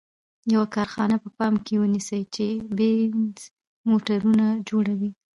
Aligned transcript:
یوه 0.53 0.67
کارخانه 0.75 1.15
په 1.23 1.29
پام 1.37 1.53
کې 1.65 1.73
ونیسئ 1.81 2.21
چې 2.35 2.47
بینز 2.77 3.41
موټرونه 3.89 4.45
جوړوي. 4.69 5.11